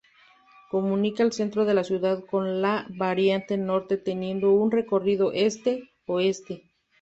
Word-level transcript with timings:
Comunica 0.71 1.21
el 1.21 1.31
centro 1.31 1.63
de 1.63 1.75
la 1.75 1.83
ciudad 1.83 2.25
con 2.25 2.59
la 2.63 2.87
Variante 2.89 3.55
Norte 3.55 3.97
teniendo 3.97 4.51
un 4.51 4.71
recorrido 4.71 5.31
Este-Oeste. 5.31 6.63